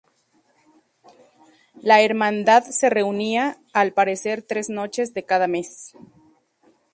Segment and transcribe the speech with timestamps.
[1.83, 5.93] La hermandad se reunía, al parecer, tres noches de cada mes.